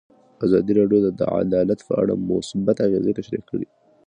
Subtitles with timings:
[0.45, 3.67] ازادي راډیو د عدالت په اړه مثبت اغېزې تشریح کړي.